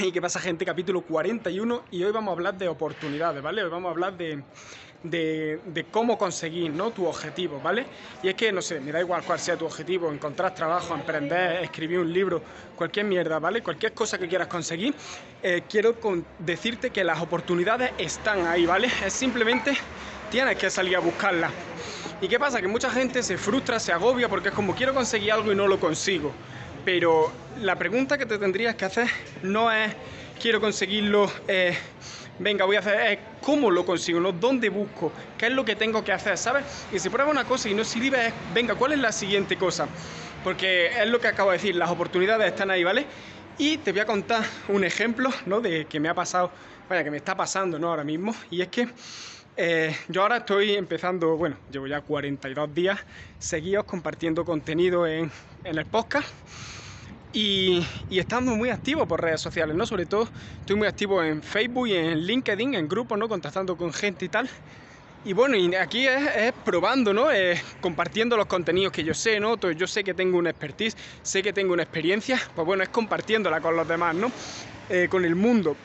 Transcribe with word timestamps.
¿Y 0.00 0.10
qué 0.10 0.22
pasa 0.22 0.40
gente? 0.40 0.64
Capítulo 0.64 1.02
41 1.02 1.82
y 1.90 2.02
hoy 2.02 2.12
vamos 2.12 2.30
a 2.30 2.32
hablar 2.32 2.56
de 2.56 2.66
oportunidades, 2.66 3.42
¿vale? 3.42 3.62
Hoy 3.62 3.70
vamos 3.70 3.88
a 3.88 3.92
hablar 3.92 4.16
de, 4.16 4.42
de, 5.02 5.86
cómo 5.90 6.16
conseguir 6.16 6.70
¿no? 6.70 6.92
tu 6.92 7.06
objetivo, 7.06 7.60
¿vale? 7.60 7.84
Y 8.22 8.28
es 8.28 8.34
que, 8.34 8.50
no 8.52 8.62
sé, 8.62 8.80
me 8.80 8.90
da 8.90 9.00
igual 9.00 9.22
cuál 9.22 9.38
sea 9.38 9.56
tu 9.56 9.66
objetivo, 9.66 10.10
encontrar 10.10 10.54
trabajo, 10.54 10.94
emprender, 10.94 11.62
escribir 11.62 11.98
un 11.98 12.10
libro, 12.10 12.42
cualquier 12.74 13.04
mierda, 13.04 13.38
¿vale? 13.38 13.62
Cualquier 13.62 13.92
cosa 13.92 14.16
que 14.16 14.28
quieras 14.28 14.48
conseguir, 14.48 14.94
eh, 15.42 15.64
quiero 15.68 15.94
decirte 16.38 16.88
que 16.88 17.04
las 17.04 17.20
oportunidades 17.20 17.92
están 17.98 18.46
ahí, 18.46 18.64
¿vale? 18.64 18.88
Es 19.04 19.12
simplemente 19.12 19.76
tienes 20.30 20.56
que 20.56 20.70
salir 20.70 20.96
a 20.96 21.00
buscarlas. 21.00 21.52
¿Y 22.22 22.28
qué 22.28 22.38
pasa? 22.38 22.62
Que 22.62 22.68
mucha 22.68 22.90
gente 22.90 23.22
se 23.22 23.36
frustra, 23.36 23.78
se 23.78 23.92
agobia 23.92 24.28
porque 24.28 24.48
es 24.48 24.54
como 24.54 24.74
quiero 24.74 24.94
conseguir 24.94 25.32
algo 25.32 25.52
y 25.52 25.56
no 25.56 25.66
lo 25.66 25.78
consigo 25.78 26.32
pero 26.84 27.32
la 27.60 27.76
pregunta 27.76 28.18
que 28.18 28.26
te 28.26 28.38
tendrías 28.38 28.74
que 28.74 28.84
hacer 28.84 29.08
no 29.42 29.70
es 29.70 29.94
quiero 30.40 30.60
conseguirlo, 30.60 31.30
eh, 31.46 31.76
venga, 32.38 32.64
voy 32.64 32.76
a 32.76 32.80
hacer, 32.80 33.12
es 33.12 33.18
cómo 33.40 33.70
lo 33.70 33.86
consigo, 33.86 34.18
¿no? 34.18 34.32
¿Dónde 34.32 34.68
busco? 34.68 35.12
¿Qué 35.38 35.46
es 35.46 35.52
lo 35.52 35.64
que 35.64 35.76
tengo 35.76 36.02
que 36.02 36.12
hacer? 36.12 36.36
¿Sabes? 36.36 36.64
Y 36.92 36.98
si 36.98 37.08
prueba 37.10 37.30
una 37.30 37.44
cosa 37.44 37.68
y 37.68 37.74
no 37.74 37.84
sirve, 37.84 38.26
es, 38.26 38.34
venga, 38.52 38.74
¿cuál 38.74 38.92
es 38.92 38.98
la 38.98 39.12
siguiente 39.12 39.56
cosa? 39.56 39.86
Porque 40.42 40.88
es 41.00 41.08
lo 41.08 41.20
que 41.20 41.28
acabo 41.28 41.50
de 41.50 41.58
decir, 41.58 41.76
las 41.76 41.90
oportunidades 41.90 42.48
están 42.48 42.70
ahí, 42.70 42.82
¿vale? 42.82 43.06
Y 43.58 43.78
te 43.78 43.92
voy 43.92 44.00
a 44.00 44.06
contar 44.06 44.44
un 44.68 44.82
ejemplo, 44.82 45.30
¿no? 45.46 45.60
De 45.60 45.84
que 45.84 46.00
me 46.00 46.08
ha 46.08 46.14
pasado, 46.14 46.50
vaya, 46.88 47.04
que 47.04 47.10
me 47.12 47.18
está 47.18 47.36
pasando, 47.36 47.78
¿no? 47.78 47.90
Ahora 47.90 48.02
mismo, 48.02 48.34
y 48.50 48.62
es 48.62 48.68
que 48.68 48.88
eh, 49.56 49.94
yo 50.08 50.22
ahora 50.22 50.38
estoy 50.38 50.74
empezando, 50.74 51.36
bueno, 51.36 51.56
llevo 51.70 51.86
ya 51.86 52.00
42 52.00 52.74
días 52.74 52.98
seguidos 53.38 53.84
compartiendo 53.84 54.44
contenido 54.44 55.06
en, 55.06 55.30
en 55.62 55.78
el 55.78 55.86
podcast 55.86 56.28
y, 57.32 57.86
estando 58.10 58.54
muy 58.54 58.70
activo 58.70 59.06
por 59.06 59.20
redes 59.20 59.40
sociales, 59.40 59.76
¿no? 59.76 59.86
Sobre 59.86 60.06
todo 60.06 60.28
estoy 60.60 60.76
muy 60.76 60.86
activo 60.86 61.22
en 61.22 61.42
Facebook 61.42 61.88
y 61.88 61.94
en 61.94 62.20
LinkedIn, 62.20 62.74
en 62.74 62.88
grupos, 62.88 63.18
¿no? 63.18 63.28
Contactando 63.28 63.76
con 63.76 63.92
gente 63.92 64.24
y 64.24 64.28
tal. 64.28 64.48
Y 65.24 65.32
bueno, 65.34 65.56
y 65.56 65.72
aquí 65.76 66.06
es, 66.06 66.52
probando, 66.64 67.14
¿no? 67.14 67.28
compartiendo 67.80 68.36
los 68.36 68.46
contenidos 68.46 68.92
que 68.92 69.04
yo 69.04 69.14
sé, 69.14 69.38
¿no? 69.38 69.56
Yo 69.72 69.86
sé 69.86 70.02
que 70.02 70.14
tengo 70.14 70.36
una 70.36 70.50
expertise, 70.50 70.96
sé 71.22 71.42
que 71.42 71.52
tengo 71.52 71.72
una 71.72 71.84
experiencia, 71.84 72.40
pues 72.54 72.66
bueno, 72.66 72.82
es 72.82 72.88
compartiéndola 72.88 73.60
con 73.60 73.76
los 73.76 73.86
demás, 73.86 74.16
¿no? 74.16 74.32
Eh, 74.90 75.06
con 75.08 75.24
el 75.24 75.36
mundo. 75.36 75.76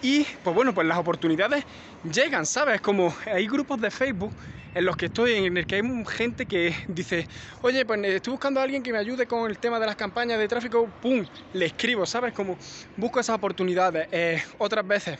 Y 0.00 0.24
pues 0.42 0.54
bueno, 0.54 0.72
pues 0.74 0.86
las 0.86 0.98
oportunidades 0.98 1.64
llegan, 2.02 2.46
¿sabes? 2.46 2.80
Como 2.80 3.14
hay 3.26 3.46
grupos 3.48 3.80
de 3.80 3.90
Facebook 3.90 4.34
en 4.74 4.84
los 4.84 4.96
que 4.96 5.06
estoy, 5.06 5.34
en 5.34 5.56
el 5.56 5.66
que 5.66 5.76
hay 5.76 5.82
gente 6.06 6.46
que 6.46 6.74
dice, 6.86 7.26
oye, 7.62 7.84
pues 7.84 8.00
estoy 8.04 8.30
buscando 8.30 8.60
a 8.60 8.62
alguien 8.62 8.82
que 8.82 8.92
me 8.92 8.98
ayude 8.98 9.26
con 9.26 9.50
el 9.50 9.58
tema 9.58 9.80
de 9.80 9.86
las 9.86 9.96
campañas 9.96 10.38
de 10.38 10.46
tráfico, 10.46 10.88
¡pum! 11.00 11.24
Le 11.52 11.66
escribo, 11.66 12.06
¿sabes? 12.06 12.32
Como 12.32 12.56
busco 12.94 13.18
esas 13.18 13.36
oportunidades. 13.36 14.06
Eh, 14.12 14.40
otras 14.58 14.86
veces, 14.86 15.18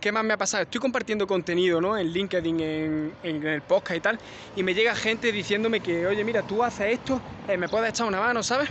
¿qué 0.00 0.10
más 0.10 0.24
me 0.24 0.34
ha 0.34 0.38
pasado? 0.38 0.64
Estoy 0.64 0.80
compartiendo 0.80 1.26
contenido, 1.26 1.80
¿no? 1.80 1.96
En 1.96 2.08
LinkedIn, 2.08 2.60
en, 2.60 3.16
el 3.46 3.62
podcast 3.62 3.98
y 3.98 4.00
tal, 4.00 4.18
y 4.56 4.62
me 4.64 4.74
llega 4.74 4.96
gente 4.96 5.30
diciéndome 5.30 5.80
que, 5.80 6.04
oye, 6.06 6.24
mira, 6.24 6.42
tú 6.42 6.64
haces 6.64 6.92
esto, 6.92 7.22
eh, 7.46 7.56
me 7.56 7.68
puedes 7.68 7.90
echar 7.90 8.08
una 8.08 8.20
mano, 8.20 8.42
¿sabes? 8.42 8.70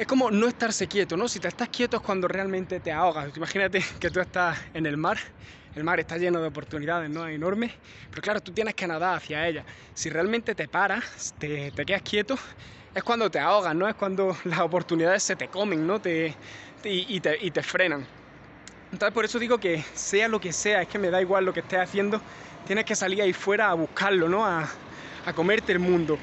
Es 0.00 0.06
como 0.06 0.30
no 0.30 0.48
estarse 0.48 0.88
quieto, 0.88 1.14
¿no? 1.14 1.28
Si 1.28 1.38
te 1.40 1.48
estás 1.48 1.68
quieto 1.68 1.98
es 1.98 2.02
cuando 2.02 2.26
realmente 2.26 2.80
te 2.80 2.90
ahogas. 2.90 3.36
Imagínate 3.36 3.84
que 4.00 4.10
tú 4.10 4.18
estás 4.18 4.58
en 4.72 4.86
el 4.86 4.96
mar, 4.96 5.18
el 5.74 5.84
mar 5.84 6.00
está 6.00 6.16
lleno 6.16 6.40
de 6.40 6.48
oportunidades, 6.48 7.10
¿no? 7.10 7.28
Enormes, 7.28 7.70
pero 8.08 8.22
claro, 8.22 8.40
tú 8.40 8.50
tienes 8.50 8.74
que 8.74 8.86
nadar 8.86 9.18
hacia 9.18 9.46
ella. 9.46 9.62
Si 9.92 10.08
realmente 10.08 10.54
te 10.54 10.68
paras, 10.68 11.34
te, 11.36 11.70
quedas 11.72 12.00
quieto, 12.00 12.38
es 12.94 13.02
cuando 13.02 13.30
te 13.30 13.40
ahogas, 13.40 13.74
¿no? 13.74 13.86
Es 13.86 13.94
cuando 13.94 14.34
las 14.44 14.60
oportunidades 14.60 15.22
se 15.22 15.36
te 15.36 15.48
comen, 15.48 15.86
¿no? 15.86 16.00
Te, 16.00 16.34
y, 16.82 17.20
te, 17.20 17.36
y 17.38 17.50
te 17.50 17.62
frenan. 17.62 18.08
Entonces 18.90 19.12
por 19.12 19.26
eso 19.26 19.38
digo 19.38 19.58
que 19.58 19.84
sea 19.92 20.28
lo 20.28 20.40
que 20.40 20.54
sea, 20.54 20.80
es 20.80 20.88
que 20.88 20.98
me 20.98 21.10
da 21.10 21.20
igual 21.20 21.44
lo 21.44 21.52
que 21.52 21.60
estés 21.60 21.78
haciendo, 21.78 22.22
tienes 22.64 22.86
que 22.86 22.96
salir 22.96 23.20
ahí 23.20 23.34
fuera 23.34 23.68
a 23.68 23.74
buscarlo, 23.74 24.30
¿no? 24.30 24.46
A, 24.46 24.66
a 25.26 25.32
comerte 25.34 25.72
el 25.72 25.78
mundo. 25.78 26.18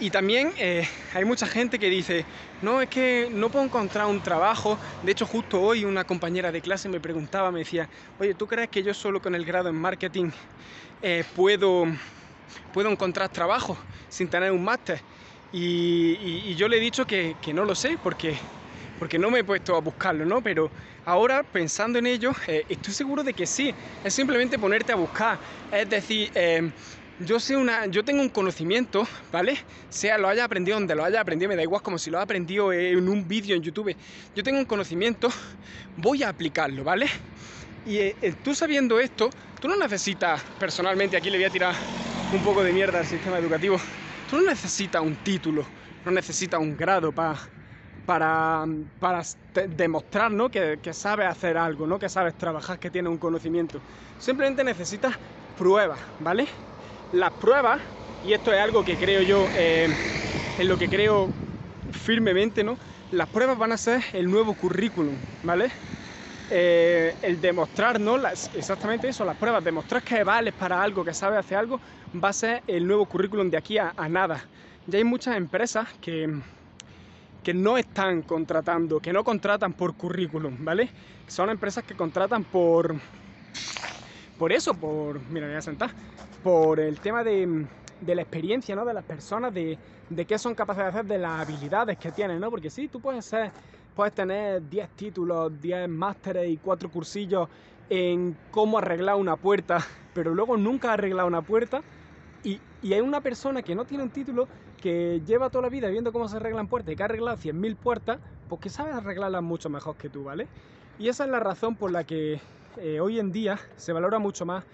Y 0.00 0.10
también 0.10 0.52
eh, 0.58 0.86
hay 1.12 1.24
mucha 1.24 1.46
gente 1.46 1.76
que 1.76 1.90
dice, 1.90 2.24
no, 2.62 2.80
es 2.80 2.88
que 2.88 3.28
no 3.32 3.50
puedo 3.50 3.64
encontrar 3.64 4.06
un 4.06 4.22
trabajo. 4.22 4.78
De 5.02 5.10
hecho, 5.10 5.26
justo 5.26 5.60
hoy 5.60 5.84
una 5.84 6.04
compañera 6.04 6.52
de 6.52 6.60
clase 6.60 6.88
me 6.88 7.00
preguntaba, 7.00 7.50
me 7.50 7.60
decía, 7.60 7.88
oye, 8.18 8.32
¿tú 8.34 8.46
crees 8.46 8.68
que 8.68 8.82
yo 8.84 8.94
solo 8.94 9.20
con 9.20 9.34
el 9.34 9.44
grado 9.44 9.68
en 9.68 9.74
marketing 9.74 10.30
eh, 11.02 11.24
puedo, 11.34 11.86
puedo 12.72 12.88
encontrar 12.88 13.28
trabajo 13.28 13.76
sin 14.08 14.28
tener 14.28 14.52
un 14.52 14.62
máster? 14.62 15.00
Y, 15.50 16.54
yo 16.54 16.68
le 16.68 16.76
he 16.76 16.80
dicho 16.80 17.04
que, 17.04 17.34
no 17.52 17.64
lo 17.64 17.74
sé, 17.74 17.96
porque, 18.00 18.38
porque 19.00 19.18
no 19.18 19.32
me 19.32 19.40
he 19.40 19.44
puesto 19.44 19.74
a 19.74 19.80
buscarlo, 19.80 20.24
¿no? 20.24 20.40
Pero 20.42 20.70
ahora, 21.06 21.42
pensando 21.42 21.98
en 21.98 22.06
ello, 22.06 22.32
eh, 22.46 22.64
estoy 22.68 22.94
seguro 22.94 23.24
de 23.24 23.34
que 23.34 23.46
sí. 23.46 23.74
Es 24.04 24.14
simplemente 24.14 24.60
ponerte 24.60 24.92
a 24.92 24.96
buscar. 24.96 25.40
Es 25.72 25.88
decir, 25.88 26.30
yo 27.20 27.40
sé 27.40 27.56
una, 27.56 27.86
yo 27.86 28.04
tengo 28.04 28.22
un 28.22 28.28
conocimiento, 28.28 29.06
¿vale? 29.32 29.58
Sea 29.88 30.18
lo 30.18 30.28
haya 30.28 30.44
aprendido 30.44 30.76
donde 30.78 30.94
lo 30.94 31.04
haya 31.04 31.20
aprendido, 31.20 31.48
me 31.48 31.56
da 31.56 31.62
igual 31.62 31.82
como 31.82 31.98
si 31.98 32.10
lo 32.10 32.18
haya 32.18 32.24
aprendido 32.24 32.72
en 32.72 33.08
un 33.08 33.26
vídeo 33.26 33.56
en 33.56 33.62
YouTube. 33.62 33.96
Yo 34.36 34.42
tengo 34.42 34.58
un 34.58 34.64
conocimiento, 34.64 35.28
voy 35.96 36.22
a 36.22 36.28
aplicarlo, 36.28 36.84
¿vale? 36.84 37.06
Y 37.86 37.98
eh, 37.98 38.16
eh, 38.22 38.34
tú 38.44 38.54
sabiendo 38.54 39.00
esto, 39.00 39.30
tú 39.60 39.68
no 39.68 39.76
necesitas, 39.76 40.42
personalmente, 40.60 41.16
aquí 41.16 41.30
le 41.30 41.38
voy 41.38 41.46
a 41.46 41.50
tirar 41.50 41.74
un 42.32 42.42
poco 42.42 42.62
de 42.62 42.72
mierda 42.72 43.00
al 43.00 43.06
sistema 43.06 43.38
educativo, 43.38 43.80
tú 44.30 44.36
no 44.36 44.42
necesitas 44.42 45.02
un 45.02 45.16
título, 45.16 45.64
no 46.04 46.12
necesitas 46.12 46.60
un 46.60 46.76
grado 46.76 47.12
para 47.12 47.36
para, 48.06 48.64
para 49.00 49.22
demostrar 49.76 50.30
¿no? 50.30 50.48
que, 50.50 50.78
que, 50.82 50.94
sabes 50.94 51.26
hacer 51.26 51.58
algo, 51.58 51.86
¿no? 51.86 51.98
que 51.98 52.08
sabes 52.08 52.32
trabajar, 52.38 52.78
que 52.78 52.88
tienes 52.88 53.12
un 53.12 53.18
conocimiento. 53.18 53.80
Simplemente 54.18 54.64
necesitas 54.64 55.14
pruebas, 55.58 55.98
¿vale? 56.18 56.46
Las 57.12 57.32
pruebas, 57.32 57.80
y 58.22 58.32
esto 58.32 58.52
es 58.52 58.60
algo 58.60 58.84
que 58.84 58.96
creo 58.98 59.22
yo, 59.22 59.50
eh, 59.54 59.88
en 60.58 60.68
lo 60.68 60.76
que 60.76 60.88
creo 60.88 61.30
firmemente, 61.92 62.62
¿no? 62.64 62.76
Las 63.10 63.28
pruebas 63.28 63.56
van 63.56 63.72
a 63.72 63.76
ser 63.76 64.02
el 64.12 64.30
nuevo 64.30 64.54
currículum, 64.54 65.16
¿vale? 65.42 65.70
Eh, 66.50 67.14
el 67.22 67.40
demostrar, 67.40 68.00
¿no? 68.00 68.16
exactamente 68.54 69.08
eso, 69.08 69.24
las 69.24 69.36
pruebas, 69.36 69.62
demostrar 69.62 70.02
que 70.02 70.24
vales 70.24 70.54
para 70.54 70.82
algo, 70.82 71.04
que 71.04 71.12
sabes 71.12 71.38
hacer 71.38 71.58
algo, 71.58 71.80
va 72.14 72.30
a 72.30 72.32
ser 72.32 72.62
el 72.66 72.86
nuevo 72.86 73.06
currículum 73.06 73.50
de 73.50 73.56
aquí 73.56 73.78
a, 73.78 73.92
nada. 74.08 74.48
Ya 74.86 74.98
hay 74.98 75.04
muchas 75.04 75.36
empresas 75.36 75.88
que, 76.00 76.40
que 77.42 77.52
no 77.54 77.76
están 77.76 78.22
contratando, 78.22 79.00
que 79.00 79.12
no 79.12 79.24
contratan 79.24 79.74
por 79.74 79.94
currículum, 79.94 80.56
¿vale? 80.64 80.90
Son 81.26 81.50
empresas 81.50 81.84
que 81.84 81.94
contratan 81.94 82.44
por, 82.44 82.96
por 84.38 84.52
eso, 84.52 84.72
por, 84.74 85.20
mira, 85.30 85.46
voy 85.46 85.56
a 85.56 85.60
sentar, 85.60 85.90
por 86.42 86.78
el 86.78 87.00
tema 87.00 87.24
de, 87.24 87.66
la 88.06 88.22
experiencia, 88.22 88.76
¿no? 88.76 88.84
De 88.84 88.94
las 88.94 89.04
personas, 89.04 89.52
de, 89.52 89.76
qué 90.26 90.38
son 90.38 90.54
capaces 90.54 90.84
de 90.84 90.88
hacer, 90.88 91.04
de 91.04 91.18
las 91.18 91.40
habilidades 91.40 91.98
que 91.98 92.12
tienen, 92.12 92.40
¿no? 92.40 92.48
Porque 92.50 92.70
sí, 92.70 92.88
tú 92.88 93.00
puedes 93.00 93.24
ser, 93.24 93.50
puedes 93.96 94.14
tener 94.14 94.66
10 94.68 94.90
títulos, 94.90 95.60
10 95.60 95.88
másteres 95.88 96.48
y 96.48 96.56
4 96.56 96.88
cursillos 96.88 97.48
en 97.90 98.36
cómo 98.50 98.78
arreglar 98.78 99.16
una 99.16 99.36
puerta, 99.36 99.78
pero 100.14 100.34
luego 100.34 100.56
nunca 100.56 100.90
ha 100.90 100.94
arreglado 100.94 101.26
una 101.26 101.42
puerta 101.42 101.82
y, 102.44 102.60
hay 102.84 103.00
una 103.00 103.20
persona 103.20 103.62
que 103.62 103.74
no 103.74 103.84
tiene 103.84 104.04
un 104.04 104.10
título 104.10 104.46
que 104.80 105.20
lleva 105.26 105.50
toda 105.50 105.62
la 105.62 105.68
vida 105.68 105.88
viendo 105.88 106.12
cómo 106.12 106.28
se 106.28 106.36
arreglan 106.36 106.68
puertas 106.68 106.92
y 106.92 106.96
que 106.96 107.02
ha 107.02 107.06
arreglado 107.06 107.36
100.000 107.36 107.74
puertas, 107.74 108.20
pues 108.48 108.60
que 108.60 108.70
sabe 108.70 108.92
arreglarlas 108.92 109.42
mucho 109.42 109.68
mejor 109.68 109.96
que 109.96 110.08
tú, 110.08 110.22
¿vale? 110.22 110.46
Y 110.96 111.08
esa 111.08 111.24
es 111.24 111.30
la 111.30 111.40
razón 111.40 111.74
por 111.74 111.90
la 111.90 112.04
que 112.04 112.40
eh, 112.80 113.00
hoy 113.00 113.18
en 113.18 113.32
día 113.32 113.58
se 113.76 113.92
valora 113.92 114.18
mucho 114.18 114.46
más 114.46 114.64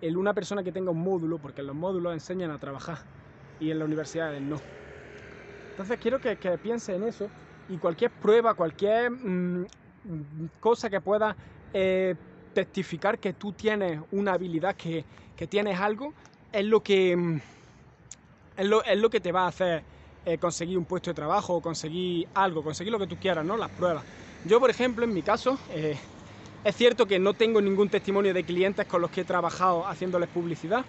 el 0.00 0.16
una 0.16 0.34
persona 0.34 0.62
que 0.62 0.72
tenga 0.72 0.90
un 0.90 1.02
módulo, 1.02 1.38
porque 1.38 1.60
en 1.60 1.68
los 1.68 1.76
módulos 1.76 2.12
enseñan 2.12 2.50
a 2.50 2.58
trabajar 2.58 2.98
y 3.60 3.70
en 3.70 3.78
las 3.78 3.86
universidades 3.86 4.42
no. 4.42 4.60
Entonces 5.70 5.98
quiero 6.00 6.18
que, 6.18 6.36
que 6.36 6.58
piense 6.58 6.94
en 6.94 7.04
eso 7.04 7.28
y 7.68 7.78
cualquier 7.78 8.10
prueba, 8.10 8.54
cualquier 8.54 9.10
mm, 9.10 9.66
cosa 10.60 10.90
que 10.90 11.00
pueda 11.00 11.36
eh, 11.72 12.14
testificar 12.52 13.18
que 13.18 13.32
tú 13.34 13.52
tienes 13.52 14.00
una 14.10 14.34
habilidad, 14.34 14.76
que, 14.76 15.04
tienes 15.48 15.80
algo, 15.80 16.12
es 16.52 16.64
lo 16.64 16.80
que, 16.80 17.16
mm, 17.16 17.40
es 18.56 18.98
lo, 18.98 19.10
que 19.10 19.20
te 19.20 19.32
va 19.32 19.44
a 19.44 19.48
hacer 19.48 19.82
eh, 20.24 20.38
conseguir 20.38 20.78
un 20.78 20.84
puesto 20.84 21.10
de 21.10 21.14
trabajo 21.14 21.60
conseguir 21.60 22.28
algo, 22.34 22.62
conseguir 22.62 22.92
lo 22.92 22.98
que 22.98 23.08
tú 23.08 23.16
quieras, 23.16 23.44
¿no? 23.44 23.56
Las 23.56 23.70
pruebas. 23.70 24.04
Yo, 24.44 24.60
por 24.60 24.70
ejemplo, 24.70 25.04
en 25.04 25.12
mi 25.12 25.22
caso, 25.22 25.58
es 26.64 26.76
cierto 26.76 27.06
que 27.06 27.18
no 27.18 27.34
tengo 27.34 27.60
ningún 27.60 27.88
testimonio 27.88 28.32
de 28.32 28.44
clientes 28.44 28.86
con 28.86 29.00
los 29.00 29.10
que 29.10 29.22
he 29.22 29.24
trabajado 29.24 29.86
haciéndoles 29.86 30.28
publicidad, 30.28 30.84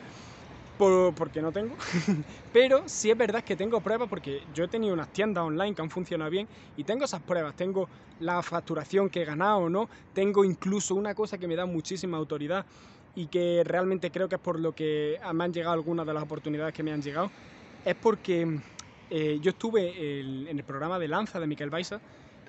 porque 0.77 1.41
no 1.41 1.51
tengo, 1.51 1.75
pero 2.53 2.83
sí 2.87 3.09
es 3.09 3.17
verdad 3.17 3.43
que 3.43 3.55
tengo 3.55 3.79
pruebas 3.79 4.09
porque 4.09 4.41
yo 4.53 4.65
he 4.65 4.67
tenido 4.67 4.93
unas 4.93 5.07
tiendas 5.13 5.43
online 5.43 5.73
que 5.73 5.81
han 5.81 5.89
funcionado 5.89 6.29
bien 6.29 6.47
y 6.75 6.83
tengo 6.83 7.05
esas 7.05 7.21
pruebas, 7.21 7.55
tengo 7.55 7.87
la 8.19 8.41
facturación 8.43 9.09
que 9.09 9.21
he 9.21 9.25
ganado, 9.25 9.69
¿no? 9.69 9.87
Tengo 10.13 10.43
incluso 10.43 10.95
una 10.95 11.15
cosa 11.15 11.37
que 11.37 11.47
me 11.47 11.55
da 11.55 11.65
muchísima 11.65 12.17
autoridad 12.17 12.65
y 13.15 13.27
que 13.27 13.63
realmente 13.63 14.11
creo 14.11 14.27
que 14.27 14.35
es 14.35 14.41
por 14.41 14.59
lo 14.59 14.73
que 14.73 15.19
me 15.33 15.43
han 15.43 15.53
llegado 15.53 15.73
algunas 15.73 16.05
de 16.05 16.13
las 16.13 16.23
oportunidades 16.23 16.73
que 16.73 16.83
me 16.83 16.91
han 16.91 17.01
llegado, 17.01 17.31
es 17.85 17.95
porque 17.95 18.59
eh, 19.09 19.39
yo 19.41 19.51
estuve 19.51 20.49
en 20.49 20.57
el 20.57 20.63
programa 20.63 20.99
de 20.99 21.07
Lanza 21.07 21.39
de 21.39 21.47
Miquel 21.47 21.69
Baiza 21.69 21.99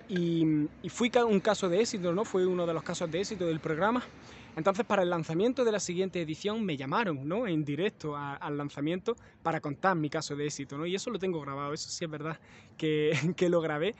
y, 0.09 0.69
fui 0.89 1.11
un 1.27 1.41
caso 1.41 1.69
de 1.69 1.81
éxito, 1.81 2.13
¿no? 2.13 2.25
Fue 2.25 2.47
uno 2.47 2.67
de 2.67 2.75
los 2.75 2.83
casos 2.83 3.11
de 3.11 3.21
éxito 3.21 3.47
del 3.47 3.61
programa. 3.61 4.03
Entonces, 4.57 4.85
para 4.85 5.03
el 5.03 5.11
lanzamiento 5.11 5.65
de 5.65 5.73
la 5.73 5.81
siguiente 5.81 6.21
edición 6.21 6.65
me 6.65 6.77
llamaron, 6.77 7.27
¿no? 7.27 7.47
En 7.47 7.65
directo 7.65 8.17
al 8.17 8.57
lanzamiento 8.57 9.17
para 9.43 9.61
contar 9.61 9.97
mi 9.97 10.09
caso 10.09 10.37
de 10.37 10.47
éxito, 10.47 10.79
¿no? 10.79 10.87
Y 10.87 10.95
eso 10.95 11.11
lo 11.11 11.19
tengo 11.19 11.41
grabado, 11.41 11.73
eso 11.73 11.91
sí 11.91 12.05
es 12.05 12.11
verdad 12.11 12.39
que, 12.77 13.13
que 13.37 13.49
lo 13.49 13.61
grabé. 13.61 13.95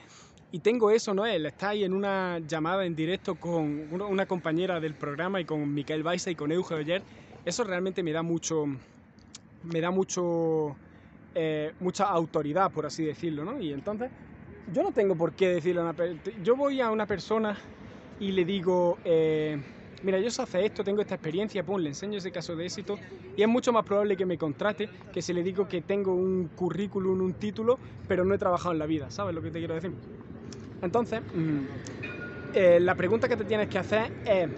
Y 0.51 0.59
tengo 0.59 0.91
eso, 0.91 1.13
¿no? 1.13 1.25
Él 1.25 1.45
está 1.45 1.69
ahí 1.69 1.83
en 1.83 1.93
una 1.93 2.39
llamada 2.39 2.85
en 2.85 2.95
directo 2.95 3.35
con 3.35 3.91
una 4.01 4.25
compañera 4.25 4.79
del 4.79 4.93
programa 4.93 5.41
y 5.41 5.45
con 5.45 5.73
Miquel 5.73 6.03
Baiza 6.03 6.31
y 6.31 6.35
con 6.35 6.51
Euge 6.51 6.75
ayer. 6.75 7.01
Eso 7.43 7.63
realmente 7.65 8.03
me 8.03 8.13
da 8.13 8.21
mucho, 8.21 8.65
me 9.63 9.81
da 9.81 9.91
mucho, 9.91 10.75
eh, 11.33 11.73
mucha 11.81 12.05
autoridad, 12.05 12.71
por 12.71 12.85
así 12.85 13.03
decirlo, 13.03 13.43
¿no? 13.43 13.59
Y 13.59 13.73
entonces, 13.73 14.09
yo 14.65 14.83
no 14.83 14.91
tengo 14.93 15.15
por 15.17 15.35
qué 15.35 15.49
decirle 15.49 15.81
a 15.81 15.83
una 15.83 15.93
persona, 15.93 16.21
yo 16.37 16.55
voy 16.55 16.81
a 16.81 16.91
una 16.91 17.05
persona 17.07 17.59
y 18.17 18.31
le 18.31 18.45
digo, 18.45 18.99
eh, 19.03 19.57
mira, 20.01 20.19
yo 20.19 20.31
sé 20.31 20.41
hacer 20.41 20.63
esto, 20.65 20.83
tengo 20.83 21.01
esta 21.01 21.15
experiencia, 21.15 21.63
pum, 21.63 21.79
le 21.81 21.89
enseño 21.89 22.17
ese 22.17 22.31
caso 22.31 22.55
de 22.55 22.65
éxito 22.65 22.99
y 23.35 23.43
es 23.43 23.47
mucho 23.47 23.71
más 23.73 23.83
probable 23.83 24.15
que 24.17 24.25
me 24.25 24.37
contrate 24.37 24.89
que 25.11 25.21
si 25.21 25.33
le 25.33 25.43
digo 25.43 25.67
que 25.67 25.81
tengo 25.81 26.13
un 26.15 26.49
currículum, 26.49 27.21
un 27.21 27.35
título, 27.35 27.79
pero 28.07 28.25
no 28.25 28.33
he 28.35 28.37
trabajado 28.37 28.73
en 28.73 28.79
la 28.79 28.85
vida, 28.87 29.09
¿sabes 29.11 29.35
lo 29.35 29.41
que 29.41 29.51
te 29.51 29.59
quiero 29.59 29.75
decir? 29.75 29.95
Entonces, 30.81 31.21
mm, 31.31 31.65
eh, 32.53 32.79
la 32.79 32.95
pregunta 32.95 33.27
que 33.27 33.37
te 33.37 33.45
tienes 33.45 33.67
que 33.69 33.79
hacer 33.79 34.13
es, 34.23 34.49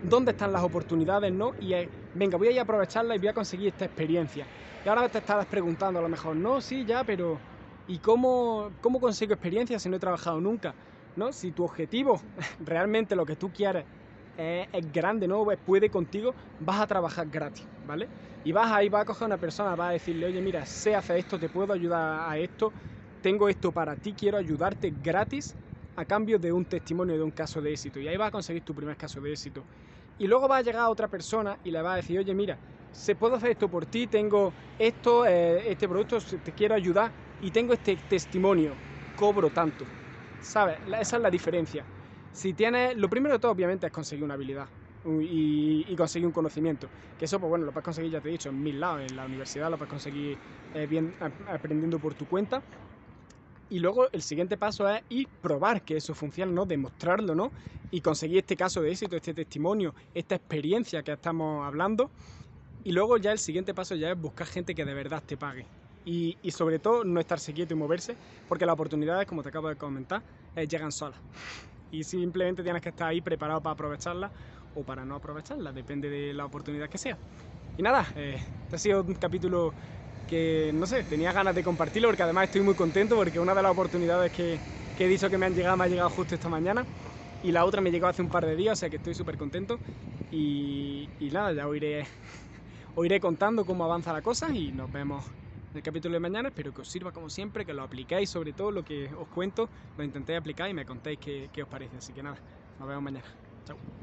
¿dónde 0.00 0.32
están 0.32 0.52
las 0.52 0.62
oportunidades, 0.62 1.32
no? 1.32 1.54
Y 1.58 1.74
es, 1.74 1.90
venga, 2.12 2.38
voy 2.38 2.56
a 2.58 2.62
aprovecharla 2.62 3.16
y 3.16 3.18
voy 3.18 3.28
a 3.28 3.34
conseguir 3.34 3.68
esta 3.68 3.84
experiencia. 3.86 4.50
Y 4.84 4.88
ahora 4.88 5.08
te 5.10 5.18
estarás 5.18 5.46
preguntando 5.46 5.98
a 5.98 6.02
lo 6.02 6.08
mejor, 6.08 6.36
no, 6.36 6.60
sí, 6.60 6.84
ya, 6.86 7.04
pero 7.04 7.42
¿y 7.86 7.98
cómo, 8.00 8.76
cómo 8.80 9.00
consigo 9.00 9.34
experiencia 9.34 9.78
si 9.78 9.88
no 9.88 9.96
he 9.96 10.00
trabajado 10.00 10.40
nunca? 10.40 10.76
¿No? 11.14 11.32
Si 11.32 11.52
tu 11.52 11.64
objetivo, 11.64 12.22
realmente 12.58 13.14
lo 13.16 13.26
que 13.26 13.36
tú 13.36 13.52
quieres 13.52 13.86
es, 14.36 14.66
grande, 14.92 15.28
¿no? 15.28 15.44
Puede 15.64 15.90
contigo, 15.90 16.34
vas 16.58 16.80
a 16.80 16.86
trabajar 16.86 17.28
gratis, 17.28 17.68
¿vale? 17.82 18.08
Y 18.42 18.52
vas 18.52 18.72
ahí, 18.72 18.88
vas 18.88 19.02
a 19.02 19.04
coger 19.04 19.24
a 19.24 19.26
una 19.26 19.38
persona, 19.38 19.76
vas 19.76 19.90
a 19.90 19.92
decirle, 19.92 20.26
oye, 20.26 20.40
mira, 20.40 20.64
sé 20.66 20.94
hacer 20.94 21.18
esto, 21.18 21.38
te 21.38 21.48
puedo 21.48 21.72
ayudar 21.72 22.30
a 22.30 22.38
esto, 22.38 22.72
tengo 23.20 23.48
esto 23.48 23.72
para 23.72 23.96
ti, 23.96 24.14
quiero 24.14 24.38
ayudarte 24.38 24.92
gratis 24.94 25.56
a 25.96 26.04
cambio 26.04 26.38
de 26.38 26.52
un 26.52 26.64
testimonio 26.64 27.16
de 27.16 27.22
un 27.22 27.30
caso 27.30 27.60
de 27.60 27.72
éxito. 27.72 28.00
Y 28.00 28.08
ahí 28.08 28.16
vas 28.16 28.28
a 28.28 28.30
conseguir 28.30 28.62
tu 28.64 28.74
primer 28.74 28.96
caso 28.96 29.20
de 29.20 29.32
éxito. 29.32 29.66
Y 30.18 30.26
luego 30.26 30.48
va 30.48 30.58
a 30.58 30.62
llegar 30.62 30.88
otra 30.88 31.08
persona 31.08 31.58
y 31.62 31.70
le 31.70 31.82
va 31.82 31.94
a 31.94 31.96
decir, 31.96 32.18
oye, 32.18 32.34
mira, 32.34 32.58
se 32.90 33.14
puedo 33.14 33.36
hacer 33.36 33.50
esto 33.50 33.68
por 33.68 33.86
ti, 33.86 34.06
tengo 34.06 34.54
esto, 34.78 35.26
eh, 35.26 35.70
este 35.70 35.88
producto, 35.88 36.18
te 36.42 36.52
quiero 36.52 36.74
ayudar 36.74 37.12
y 37.42 37.50
tengo 37.50 37.72
este 37.72 37.96
testimonio, 38.08 38.72
cobro 39.16 39.50
tanto. 39.50 39.84
¿Sabes? 40.40 40.78
Esa 41.00 41.16
es 41.16 41.22
la 41.22 41.30
diferencia. 41.30 41.84
Si 42.32 42.52
tienes, 42.52 42.96
lo 42.96 43.10
primero 43.10 43.34
de 43.34 43.40
todo 43.40 43.52
obviamente 43.52 43.86
es 43.86 43.92
conseguir 43.92 44.24
una 44.24 44.34
habilidad 44.34 44.68
y, 45.04 45.94
conseguir 45.96 46.26
un 46.26 46.32
conocimiento. 46.32 46.88
Que 47.18 47.26
eso, 47.26 47.38
pues 47.38 47.50
bueno, 47.50 47.66
lo 47.66 47.72
puedes 47.72 47.84
conseguir, 47.84 48.12
ya 48.12 48.20
te 48.20 48.28
he 48.28 48.32
dicho, 48.32 48.48
en 48.48 48.62
mil 48.62 48.80
lados. 48.80 49.02
En 49.10 49.16
la 49.16 49.26
universidad 49.26 49.70
lo 49.70 49.76
puedes 49.76 49.90
conseguir 49.90 50.38
eh, 50.74 50.86
bien 50.86 51.14
aprendiendo 51.48 51.98
por 51.98 52.14
tu 52.14 52.26
cuenta. 52.26 52.62
Y 53.70 53.78
luego 53.78 54.06
el 54.12 54.22
siguiente 54.22 54.56
paso 54.56 54.88
es 54.88 55.02
ir 55.08 55.28
probar 55.40 55.82
que 55.82 55.96
eso 55.96 56.14
funciona, 56.14 56.52
¿no? 56.52 56.64
Demostrarlo, 56.64 57.34
¿no? 57.34 57.52
Y 57.90 58.00
conseguir 58.00 58.38
este 58.38 58.56
caso 58.56 58.82
de 58.82 58.90
éxito, 58.90 59.16
este 59.16 59.34
testimonio, 59.34 59.94
esta 60.14 60.34
experiencia 60.34 61.02
que 61.02 61.12
estamos 61.12 61.66
hablando. 61.66 62.10
Y 62.84 62.92
luego 62.92 63.16
ya 63.16 63.32
el 63.32 63.38
siguiente 63.38 63.74
paso 63.74 63.94
ya 63.94 64.10
es 64.12 64.20
buscar 64.20 64.46
gente 64.46 64.74
que 64.74 64.84
de 64.84 64.94
verdad 64.94 65.22
te 65.24 65.36
pague. 65.36 65.66
Y, 66.04 66.36
y 66.42 66.50
sobre 66.50 66.78
todo 66.78 67.04
no 67.04 67.20
estarse 67.20 67.52
quieto 67.52 67.74
y 67.74 67.76
moverse, 67.76 68.16
porque 68.48 68.66
las 68.66 68.74
oportunidades, 68.74 69.26
como 69.26 69.42
te 69.42 69.50
acabo 69.50 69.68
de 69.68 69.76
comentar, 69.76 70.22
eh, 70.56 70.66
llegan 70.66 70.90
solas 70.92 71.18
y 71.92 72.02
simplemente 72.04 72.62
tienes 72.62 72.82
que 72.82 72.88
estar 72.88 73.08
ahí 73.08 73.20
preparado 73.20 73.62
para 73.62 73.74
aprovecharla 73.74 74.32
o 74.74 74.82
para 74.82 75.04
no 75.04 75.14
aprovecharla, 75.14 75.72
depende 75.72 76.08
de 76.08 76.32
la 76.32 76.46
oportunidad 76.46 76.88
que 76.88 76.98
sea. 76.98 77.18
Y 77.76 77.82
nada, 77.82 78.06
eh, 78.16 78.42
este 78.64 78.76
ha 78.76 78.78
sido 78.78 79.02
un 79.02 79.14
capítulo 79.14 79.74
que, 80.26 80.72
no 80.74 80.86
sé, 80.86 81.04
tenía 81.04 81.32
ganas 81.32 81.54
de 81.54 81.62
compartirlo 81.62 82.08
porque 82.08 82.22
además 82.22 82.44
estoy 82.44 82.62
muy 82.62 82.74
contento 82.74 83.16
porque 83.16 83.38
una 83.38 83.54
de 83.54 83.62
las 83.62 83.72
oportunidades 83.72 84.32
que, 84.32 84.58
que 84.96 85.04
he 85.04 85.08
dicho 85.08 85.28
que 85.28 85.36
me 85.36 85.46
han 85.46 85.54
llegado 85.54 85.76
me 85.76 85.84
ha 85.84 85.88
llegado 85.88 86.10
justo 86.10 86.34
esta 86.34 86.48
mañana 86.48 86.86
y 87.42 87.52
la 87.52 87.64
otra 87.66 87.82
me 87.82 87.90
llegó 87.90 88.06
hace 88.06 88.22
un 88.22 88.30
par 88.30 88.46
de 88.46 88.56
días, 88.56 88.78
o 88.78 88.80
sea 88.80 88.90
que 88.90 88.96
estoy 88.96 89.14
súper 89.14 89.36
contento 89.36 89.78
y, 90.30 91.10
y, 91.18 91.30
nada, 91.30 91.52
ya 91.52 91.68
os 91.68 91.76
iré, 91.76 92.06
os 92.94 93.04
iré 93.04 93.20
contando 93.20 93.66
cómo 93.66 93.84
avanza 93.84 94.12
la 94.12 94.22
cosa 94.22 94.54
y 94.54 94.72
nos 94.72 94.90
vemos 94.90 95.24
el 95.74 95.82
capítulo 95.82 96.14
de 96.14 96.20
mañana. 96.20 96.48
Espero 96.48 96.72
que 96.72 96.82
os 96.82 96.88
sirva 96.88 97.12
como 97.12 97.30
siempre, 97.30 97.64
que 97.64 97.74
lo 97.74 97.82
aplicáis, 97.82 98.30
sobre 98.30 98.52
todo 98.52 98.70
lo 98.70 98.84
que 98.84 99.12
os 99.14 99.28
cuento, 99.28 99.70
lo 99.96 100.04
intentéis 100.04 100.38
aplicar 100.38 100.70
y 100.70 100.74
me 100.74 100.84
contéis 100.86 101.18
qué, 101.18 101.50
qué 101.52 101.62
os 101.62 101.68
parece. 101.68 101.96
Así 101.96 102.12
que 102.12 102.22
nada, 102.22 102.42
nos 102.78 102.88
vemos 102.88 103.02
mañana. 103.02 103.26
Chao. 103.64 104.01